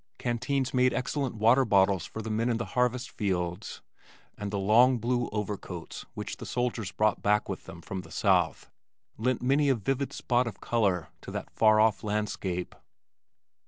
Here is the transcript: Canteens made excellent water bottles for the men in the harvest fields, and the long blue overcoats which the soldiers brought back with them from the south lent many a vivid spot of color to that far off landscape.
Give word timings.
Canteens 0.17 0.73
made 0.73 0.95
excellent 0.95 1.35
water 1.35 1.63
bottles 1.63 2.07
for 2.07 2.23
the 2.23 2.31
men 2.31 2.49
in 2.49 2.57
the 2.57 2.65
harvest 2.73 3.11
fields, 3.11 3.83
and 4.35 4.49
the 4.49 4.57
long 4.57 4.97
blue 4.97 5.29
overcoats 5.31 6.07
which 6.15 6.37
the 6.37 6.45
soldiers 6.47 6.91
brought 6.91 7.21
back 7.21 7.47
with 7.47 7.65
them 7.65 7.83
from 7.83 8.01
the 8.01 8.09
south 8.09 8.71
lent 9.19 9.43
many 9.43 9.69
a 9.69 9.75
vivid 9.75 10.11
spot 10.11 10.47
of 10.47 10.59
color 10.59 11.09
to 11.21 11.29
that 11.29 11.51
far 11.51 11.79
off 11.79 12.03
landscape. 12.03 12.73